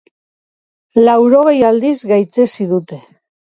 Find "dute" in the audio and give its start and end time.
2.77-3.03